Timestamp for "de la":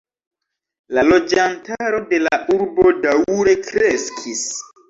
2.13-2.33